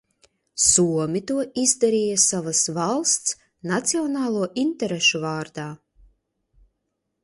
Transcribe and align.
Somi 0.67 1.21
to 1.31 1.35
izdarīja 1.65 2.17
savas 2.25 2.63
valsts 2.79 3.37
nacionālo 3.75 4.51
interešu 4.67 5.27
vārdā. 5.31 5.73